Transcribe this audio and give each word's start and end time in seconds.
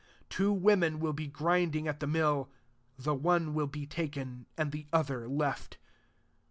41 0.31 0.31
Twa 0.61 0.71
vfomen 0.71 0.97
will 0.99 1.13
begrindiBgatthemill; 1.13 2.47
the 2.97 3.13
one 3.13 3.53
will 3.53 3.67
be 3.67 3.85
taken, 3.85 4.47
and 4.57 4.71
the 4.71 4.87
other 4.91 5.27
left. 5.27 5.77